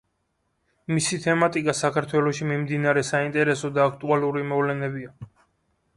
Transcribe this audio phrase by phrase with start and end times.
[0.93, 5.15] მისი თემატიკა საქართველოში მიმდინარე საინტერესო და აქტუალურ მოვლენებია.